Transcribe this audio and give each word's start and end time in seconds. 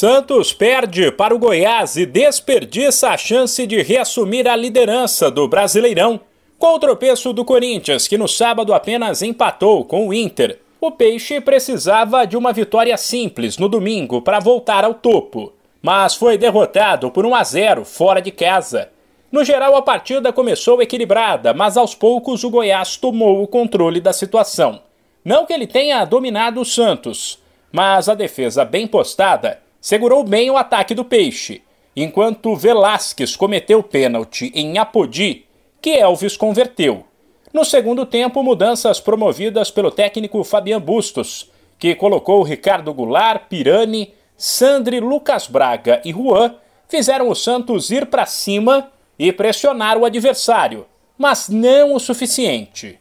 Santos 0.00 0.50
perde 0.50 1.12
para 1.12 1.34
o 1.34 1.38
Goiás 1.38 1.94
e 1.94 2.06
desperdiça 2.06 3.10
a 3.10 3.18
chance 3.18 3.66
de 3.66 3.82
reassumir 3.82 4.48
a 4.48 4.56
liderança 4.56 5.30
do 5.30 5.46
Brasileirão. 5.46 6.20
Com 6.58 6.68
o 6.68 6.78
tropeço 6.78 7.34
do 7.34 7.44
Corinthians, 7.44 8.08
que 8.08 8.16
no 8.16 8.26
sábado 8.26 8.72
apenas 8.72 9.20
empatou 9.20 9.84
com 9.84 10.08
o 10.08 10.14
Inter, 10.14 10.58
o 10.80 10.90
Peixe 10.90 11.38
precisava 11.38 12.26
de 12.26 12.34
uma 12.34 12.50
vitória 12.50 12.96
simples 12.96 13.58
no 13.58 13.68
domingo 13.68 14.22
para 14.22 14.40
voltar 14.40 14.86
ao 14.86 14.94
topo, 14.94 15.52
mas 15.82 16.14
foi 16.14 16.38
derrotado 16.38 17.10
por 17.10 17.26
1 17.26 17.34
a 17.34 17.44
0 17.44 17.84
fora 17.84 18.22
de 18.22 18.30
casa. 18.30 18.88
No 19.30 19.44
geral, 19.44 19.76
a 19.76 19.82
partida 19.82 20.32
começou 20.32 20.80
equilibrada, 20.80 21.52
mas 21.52 21.76
aos 21.76 21.94
poucos 21.94 22.42
o 22.42 22.48
Goiás 22.48 22.96
tomou 22.96 23.42
o 23.42 23.46
controle 23.46 24.00
da 24.00 24.14
situação. 24.14 24.80
Não 25.22 25.44
que 25.44 25.52
ele 25.52 25.66
tenha 25.66 26.02
dominado 26.06 26.58
o 26.58 26.64
Santos, 26.64 27.38
mas 27.70 28.08
a 28.08 28.14
defesa 28.14 28.64
bem 28.64 28.86
postada 28.86 29.60
segurou 29.80 30.22
bem 30.22 30.50
o 30.50 30.56
ataque 30.56 30.94
do 30.94 31.04
Peixe, 31.04 31.62
enquanto 31.96 32.54
Velasquez 32.54 33.34
cometeu 33.34 33.82
pênalti 33.82 34.52
em 34.54 34.78
Apodi, 34.78 35.46
que 35.80 35.90
Elvis 35.90 36.36
converteu. 36.36 37.04
No 37.52 37.64
segundo 37.64 38.04
tempo, 38.04 38.42
mudanças 38.42 39.00
promovidas 39.00 39.70
pelo 39.70 39.90
técnico 39.90 40.44
Fabian 40.44 40.80
Bustos, 40.80 41.50
que 41.78 41.94
colocou 41.94 42.42
Ricardo 42.42 42.92
Goulart, 42.92 43.48
Pirani, 43.48 44.12
Sandri, 44.36 45.00
Lucas 45.00 45.46
Braga 45.46 46.00
e 46.04 46.12
Juan, 46.12 46.54
fizeram 46.86 47.28
o 47.28 47.34
Santos 47.34 47.90
ir 47.90 48.06
para 48.06 48.26
cima 48.26 48.90
e 49.18 49.32
pressionar 49.32 49.96
o 49.96 50.04
adversário, 50.04 50.86
mas 51.16 51.48
não 51.48 51.94
o 51.94 52.00
suficiente. 52.00 52.98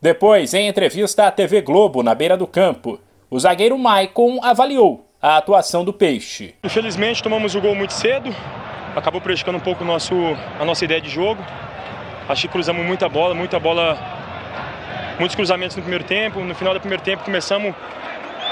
Depois, 0.00 0.52
em 0.52 0.66
entrevista 0.66 1.26
à 1.26 1.30
TV 1.30 1.60
Globo 1.60 2.02
na 2.02 2.14
beira 2.14 2.36
do 2.36 2.46
campo, 2.46 2.98
o 3.30 3.38
zagueiro 3.38 3.78
Maicon 3.78 4.40
avaliou 4.42 5.06
a 5.22 5.36
atuação 5.36 5.84
do 5.84 5.92
Peixe. 5.92 6.52
Infelizmente 6.64 7.22
tomamos 7.22 7.54
o 7.54 7.60
gol 7.60 7.76
muito 7.76 7.92
cedo, 7.92 8.34
acabou 8.96 9.20
prejudicando 9.20 9.54
um 9.54 9.60
pouco 9.60 9.84
nosso, 9.84 10.14
a 10.58 10.64
nossa 10.64 10.84
ideia 10.84 11.00
de 11.00 11.08
jogo. 11.08 11.40
Acho 12.28 12.42
que 12.42 12.48
cruzamos 12.48 12.84
muita 12.84 13.08
bola, 13.08 13.32
muita 13.32 13.60
bola, 13.60 13.96
muitos 15.20 15.36
cruzamentos 15.36 15.76
no 15.76 15.82
primeiro 15.82 16.02
tempo. 16.02 16.40
No 16.40 16.54
final 16.56 16.74
do 16.74 16.80
primeiro 16.80 17.04
tempo 17.04 17.22
começamos 17.22 17.72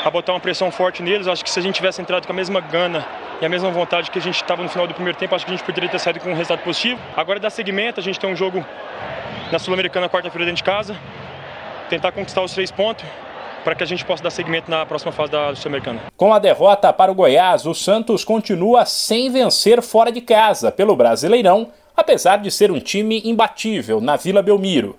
a 0.04 0.08
botar 0.10 0.32
uma 0.32 0.40
pressão 0.40 0.70
forte 0.70 1.02
neles. 1.02 1.26
Acho 1.26 1.42
que 1.42 1.50
se 1.50 1.58
a 1.58 1.62
gente 1.62 1.74
tivesse 1.74 2.00
entrado 2.00 2.24
com 2.24 2.32
a 2.32 2.36
mesma 2.36 2.60
gana 2.60 3.04
e 3.40 3.44
a 3.44 3.48
mesma 3.48 3.70
vontade 3.70 4.08
que 4.08 4.18
a 4.20 4.22
gente 4.22 4.36
estava 4.36 4.62
no 4.62 4.68
final 4.68 4.86
do 4.86 4.94
primeiro 4.94 5.18
tempo, 5.18 5.34
acho 5.34 5.44
que 5.44 5.50
a 5.50 5.56
gente 5.56 5.66
poderia 5.66 5.88
ter 5.88 5.98
saído 5.98 6.20
com 6.20 6.30
um 6.30 6.34
resultado 6.34 6.62
positivo. 6.62 7.00
Agora 7.16 7.40
dá 7.40 7.50
seguimento, 7.50 7.98
a 7.98 8.02
gente 8.02 8.20
tem 8.20 8.30
um 8.30 8.36
jogo 8.36 8.64
na 9.50 9.58
Sul-Americana 9.58 10.08
quarta-feira 10.08 10.44
dentro 10.44 10.58
de 10.58 10.64
casa, 10.64 10.96
tentar 11.88 12.12
conquistar 12.12 12.42
os 12.42 12.52
três 12.52 12.70
pontos 12.70 13.04
para 13.64 13.74
que 13.74 13.82
a 13.82 13.86
gente 13.86 14.04
possa 14.04 14.22
dar 14.22 14.30
seguimento 14.30 14.70
na 14.70 14.84
próxima 14.86 15.12
fase 15.12 15.32
da 15.32 15.54
Sul-Americana. 15.54 16.00
Com 16.16 16.32
a 16.32 16.38
derrota 16.38 16.92
para 16.92 17.12
o 17.12 17.14
Goiás, 17.14 17.66
o 17.66 17.74
Santos 17.74 18.24
continua 18.24 18.84
sem 18.84 19.30
vencer 19.30 19.82
fora 19.82 20.10
de 20.10 20.20
casa 20.20 20.72
pelo 20.72 20.96
Brasileirão, 20.96 21.68
apesar 21.96 22.38
de 22.38 22.50
ser 22.50 22.70
um 22.70 22.80
time 22.80 23.20
imbatível 23.24 24.00
na 24.00 24.16
Vila 24.16 24.42
Belmiro. 24.42 24.98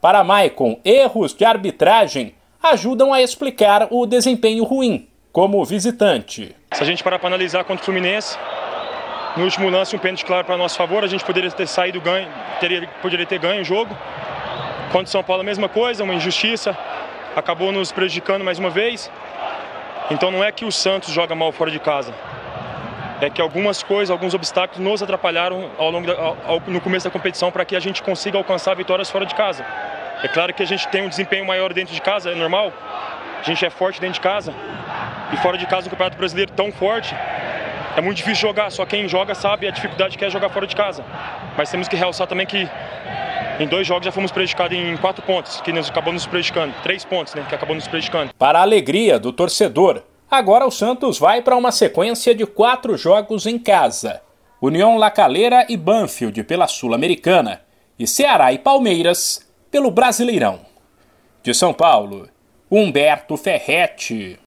Para 0.00 0.24
Maicon, 0.24 0.80
erros 0.84 1.34
de 1.34 1.44
arbitragem 1.44 2.34
ajudam 2.62 3.12
a 3.12 3.22
explicar 3.22 3.88
o 3.90 4.06
desempenho 4.06 4.64
ruim 4.64 5.08
como 5.32 5.64
visitante. 5.64 6.54
Se 6.72 6.82
a 6.82 6.86
gente 6.86 7.04
parar 7.04 7.18
para 7.18 7.28
analisar 7.28 7.64
contra 7.64 7.82
o 7.82 7.84
Fluminense, 7.84 8.36
no 9.36 9.44
último 9.44 9.70
lance 9.70 9.94
um 9.94 9.98
pênalti 9.98 10.24
claro 10.24 10.44
para 10.44 10.56
nosso 10.56 10.76
favor, 10.76 11.04
a 11.04 11.06
gente 11.06 11.24
poderia 11.24 11.50
ter 11.50 11.66
saído 11.66 12.00
ganho, 12.00 12.28
teria, 12.58 12.88
poderia 13.00 13.26
ter 13.26 13.38
ganho 13.38 13.62
o 13.62 13.64
jogo. 13.64 13.96
Contra 14.90 15.04
o 15.04 15.06
São 15.06 15.22
Paulo 15.22 15.42
a 15.42 15.44
mesma 15.44 15.68
coisa, 15.68 16.02
uma 16.02 16.14
injustiça 16.14 16.76
acabou 17.34 17.72
nos 17.72 17.92
prejudicando 17.92 18.44
mais 18.44 18.58
uma 18.58 18.70
vez. 18.70 19.10
Então 20.10 20.30
não 20.30 20.42
é 20.42 20.50
que 20.50 20.64
o 20.64 20.72
Santos 20.72 21.12
joga 21.12 21.34
mal 21.34 21.52
fora 21.52 21.70
de 21.70 21.78
casa. 21.78 22.12
É 23.20 23.28
que 23.28 23.40
algumas 23.40 23.82
coisas, 23.82 24.10
alguns 24.10 24.34
obstáculos 24.34 24.82
nos 24.82 25.02
atrapalharam 25.02 25.70
ao 25.78 25.90
longo 25.90 26.06
da, 26.06 26.14
ao, 26.14 26.60
no 26.66 26.80
começo 26.80 27.04
da 27.04 27.10
competição 27.10 27.50
para 27.52 27.64
que 27.64 27.76
a 27.76 27.80
gente 27.80 28.02
consiga 28.02 28.38
alcançar 28.38 28.74
vitórias 28.74 29.10
fora 29.10 29.26
de 29.26 29.34
casa. 29.34 29.64
É 30.22 30.28
claro 30.28 30.52
que 30.52 30.62
a 30.62 30.66
gente 30.66 30.88
tem 30.88 31.02
um 31.02 31.08
desempenho 31.08 31.46
maior 31.46 31.72
dentro 31.72 31.94
de 31.94 32.00
casa, 32.00 32.30
é 32.30 32.34
normal. 32.34 32.72
A 33.38 33.42
gente 33.42 33.64
é 33.64 33.70
forte 33.70 34.00
dentro 34.00 34.14
de 34.14 34.20
casa. 34.20 34.54
E 35.32 35.36
fora 35.36 35.56
de 35.56 35.66
casa, 35.66 35.84
no 35.84 35.90
Campeonato 35.90 36.16
Brasileiro 36.16 36.52
tão 36.52 36.72
forte, 36.72 37.14
é 37.96 38.00
muito 38.00 38.16
difícil 38.16 38.48
jogar. 38.48 38.70
Só 38.70 38.84
quem 38.84 39.08
joga 39.08 39.34
sabe 39.34 39.68
a 39.68 39.70
dificuldade 39.70 40.18
que 40.18 40.24
é 40.24 40.30
jogar 40.30 40.48
fora 40.48 40.66
de 40.66 40.74
casa. 40.74 41.04
Mas 41.56 41.70
temos 41.70 41.88
que 41.88 41.96
realçar 41.96 42.26
também 42.26 42.46
que 42.46 42.68
em 43.60 43.68
dois 43.68 43.86
jogos 43.86 44.06
já 44.06 44.12
fomos 44.12 44.32
prejudicados 44.32 44.76
em 44.76 44.96
quatro 44.96 45.22
pontos, 45.22 45.60
que 45.60 45.72
nos 45.72 45.90
acabou 45.90 46.12
nos 46.12 46.26
prejudicando. 46.26 46.74
Três 46.82 47.04
pontos, 47.04 47.34
né? 47.34 47.44
Que 47.48 47.54
acabou 47.54 47.74
nos 47.74 47.86
prejudicando. 47.86 48.32
Para 48.38 48.58
a 48.58 48.62
alegria 48.62 49.18
do 49.18 49.32
torcedor, 49.32 50.02
agora 50.30 50.66
o 50.66 50.70
Santos 50.70 51.18
vai 51.18 51.42
para 51.42 51.56
uma 51.56 51.70
sequência 51.70 52.34
de 52.34 52.46
quatro 52.46 52.96
jogos 52.96 53.44
em 53.46 53.58
casa. 53.58 54.22
União 54.62 54.96
Lacaleira 54.96 55.66
e 55.68 55.76
Banfield 55.76 56.42
pela 56.44 56.66
Sul-Americana. 56.66 57.60
E 57.98 58.06
Ceará 58.06 58.52
e 58.52 58.58
Palmeiras 58.58 59.46
pelo 59.70 59.90
Brasileirão. 59.90 60.60
De 61.42 61.52
São 61.52 61.72
Paulo, 61.72 62.28
Humberto 62.70 63.36
Ferretti. 63.36 64.38